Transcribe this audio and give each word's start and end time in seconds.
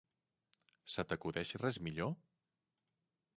Se 0.93 1.05
t'acudeix 1.11 1.53
res 1.65 1.79
millor? 1.89 2.11